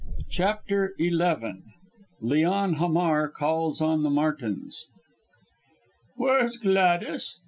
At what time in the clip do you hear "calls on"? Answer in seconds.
3.37-4.01